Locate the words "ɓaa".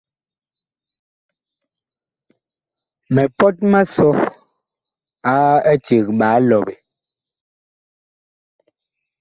6.19-6.37